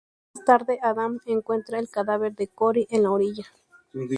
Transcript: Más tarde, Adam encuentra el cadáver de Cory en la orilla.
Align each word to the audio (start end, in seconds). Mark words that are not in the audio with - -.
Más 0.33 0.43
tarde, 0.45 0.79
Adam 0.81 1.19
encuentra 1.27 1.77
el 1.77 1.87
cadáver 1.87 2.33
de 2.33 2.47
Cory 2.47 2.87
en 2.89 3.03
la 3.03 3.11
orilla. 3.11 3.45